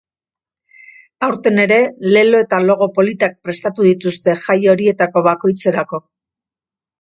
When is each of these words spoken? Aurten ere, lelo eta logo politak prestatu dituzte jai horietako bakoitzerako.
Aurten 1.27 1.59
ere, 1.63 1.77
lelo 2.15 2.39
eta 2.45 2.61
logo 2.69 2.87
politak 2.95 3.37
prestatu 3.49 3.85
dituzte 3.89 4.35
jai 4.47 4.57
horietako 4.75 5.25
bakoitzerako. 5.29 6.03